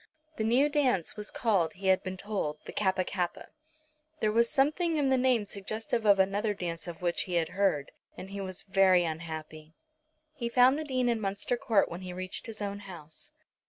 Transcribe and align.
The 0.37 0.43
new 0.43 0.67
dance 0.67 1.15
was 1.15 1.29
called, 1.29 1.73
he 1.73 1.85
had 1.89 2.01
been 2.01 2.17
told, 2.17 2.57
the 2.65 2.71
Kappa 2.71 3.03
kappa. 3.03 3.49
There 4.19 4.31
was 4.31 4.49
something 4.49 4.97
in 4.97 5.09
the 5.09 5.15
name 5.17 5.45
suggestive 5.45 6.07
of 6.07 6.17
another 6.17 6.55
dance 6.55 6.87
of 6.87 7.03
which 7.03 7.25
he 7.29 7.35
had 7.35 7.49
heard, 7.49 7.91
and 8.17 8.31
he 8.31 8.41
was 8.41 8.63
very 8.63 9.03
unhappy. 9.03 9.75
He 10.33 10.49
found 10.49 10.79
the 10.79 10.83
Dean 10.83 11.07
in 11.07 11.21
Munster 11.21 11.55
Court 11.55 11.87
when 11.87 12.01
he 12.01 12.13
reached 12.13 12.47
his 12.47 12.63
own 12.63 12.79
house. 12.79 13.29